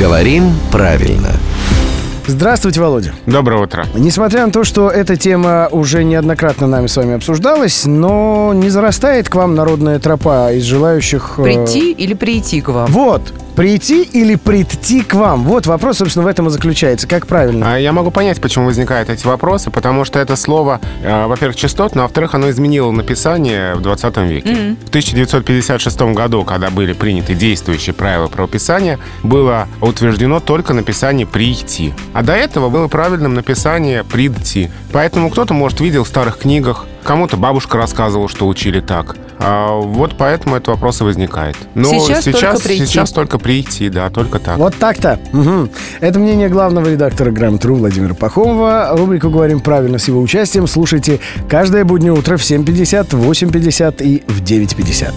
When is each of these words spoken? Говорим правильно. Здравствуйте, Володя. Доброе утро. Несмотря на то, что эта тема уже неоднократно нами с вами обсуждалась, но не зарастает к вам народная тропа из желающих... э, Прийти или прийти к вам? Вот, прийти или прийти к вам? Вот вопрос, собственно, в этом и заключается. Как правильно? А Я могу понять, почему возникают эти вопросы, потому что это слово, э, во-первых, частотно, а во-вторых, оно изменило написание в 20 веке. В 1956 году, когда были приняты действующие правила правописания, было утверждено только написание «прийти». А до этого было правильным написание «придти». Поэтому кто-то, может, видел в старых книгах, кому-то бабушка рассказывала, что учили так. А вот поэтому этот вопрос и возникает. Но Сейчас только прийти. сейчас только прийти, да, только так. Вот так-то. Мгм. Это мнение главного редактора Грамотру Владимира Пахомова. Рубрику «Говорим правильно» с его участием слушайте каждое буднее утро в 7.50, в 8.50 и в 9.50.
Говорим 0.00 0.54
правильно. 0.72 1.28
Здравствуйте, 2.26 2.80
Володя. 2.80 3.12
Доброе 3.26 3.62
утро. 3.62 3.84
Несмотря 3.94 4.46
на 4.46 4.52
то, 4.52 4.64
что 4.64 4.88
эта 4.88 5.16
тема 5.16 5.68
уже 5.70 6.04
неоднократно 6.04 6.66
нами 6.66 6.86
с 6.86 6.96
вами 6.96 7.16
обсуждалась, 7.16 7.84
но 7.84 8.52
не 8.54 8.70
зарастает 8.70 9.28
к 9.28 9.34
вам 9.34 9.54
народная 9.54 9.98
тропа 9.98 10.52
из 10.52 10.62
желающих... 10.62 11.34
э, 11.36 11.42
Прийти 11.42 11.92
или 11.92 12.14
прийти 12.14 12.62
к 12.62 12.68
вам? 12.70 12.90
Вот, 12.90 13.34
прийти 13.54 14.02
или 14.02 14.36
прийти 14.36 15.02
к 15.02 15.14
вам? 15.14 15.44
Вот 15.44 15.66
вопрос, 15.66 15.98
собственно, 15.98 16.24
в 16.24 16.28
этом 16.28 16.48
и 16.48 16.50
заключается. 16.50 17.06
Как 17.06 17.26
правильно? 17.26 17.74
А 17.74 17.78
Я 17.78 17.92
могу 17.92 18.10
понять, 18.10 18.40
почему 18.40 18.66
возникают 18.66 19.08
эти 19.10 19.26
вопросы, 19.26 19.70
потому 19.70 20.04
что 20.04 20.18
это 20.18 20.36
слово, 20.36 20.80
э, 21.02 21.26
во-первых, 21.26 21.56
частотно, 21.56 22.02
а 22.02 22.04
во-вторых, 22.04 22.34
оно 22.34 22.50
изменило 22.50 22.90
написание 22.90 23.74
в 23.74 23.82
20 23.82 24.16
веке. 24.18 24.76
В 24.84 24.88
1956 24.88 26.14
году, 26.14 26.44
когда 26.44 26.70
были 26.70 26.92
приняты 26.92 27.34
действующие 27.34 27.94
правила 27.94 28.28
правописания, 28.28 28.98
было 29.22 29.68
утверждено 29.80 30.40
только 30.40 30.74
написание 30.74 31.26
«прийти». 31.26 31.94
А 32.12 32.22
до 32.22 32.34
этого 32.34 32.68
было 32.68 32.88
правильным 32.88 33.34
написание 33.34 34.04
«придти». 34.04 34.70
Поэтому 34.92 35.30
кто-то, 35.30 35.54
может, 35.54 35.80
видел 35.80 36.04
в 36.04 36.08
старых 36.08 36.38
книгах, 36.38 36.86
кому-то 37.04 37.36
бабушка 37.36 37.76
рассказывала, 37.76 38.28
что 38.28 38.46
учили 38.46 38.80
так. 38.80 39.16
А 39.38 39.78
вот 39.78 40.16
поэтому 40.18 40.56
этот 40.56 40.68
вопрос 40.68 41.00
и 41.00 41.04
возникает. 41.04 41.56
Но 41.74 41.88
Сейчас 41.88 42.24
только 42.24 42.58
прийти. 42.60 42.86
сейчас 42.86 43.10
только 43.10 43.38
прийти, 43.38 43.88
да, 43.88 44.10
только 44.10 44.38
так. 44.38 44.58
Вот 44.58 44.74
так-то. 44.76 45.18
Мгм. 45.32 45.70
Это 46.00 46.18
мнение 46.18 46.48
главного 46.48 46.90
редактора 46.90 47.30
Грамотру 47.30 47.76
Владимира 47.76 48.14
Пахомова. 48.14 48.90
Рубрику 48.92 49.30
«Говорим 49.30 49.60
правильно» 49.60 49.98
с 49.98 50.08
его 50.08 50.20
участием 50.20 50.66
слушайте 50.66 51.20
каждое 51.48 51.84
буднее 51.84 52.12
утро 52.12 52.36
в 52.36 52.42
7.50, 52.42 53.16
в 53.16 53.30
8.50 53.30 54.02
и 54.02 54.22
в 54.26 54.42
9.50. 54.42 55.12